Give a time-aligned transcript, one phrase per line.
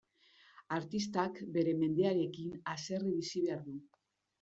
[0.77, 3.83] Artistak bere mendearekin haserre bizi behar du.